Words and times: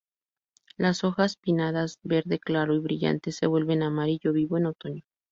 Las 0.77 1.03
hojas 1.03 1.37
pinnadas 1.37 1.99
verde 2.01 2.39
claro 2.39 2.73
y 2.73 2.79
brillante, 2.79 3.31
se 3.31 3.45
vuelven 3.45 3.83
amarillo 3.83 4.33
vivo 4.33 4.57
en 4.57 4.65
otoño. 4.65 5.03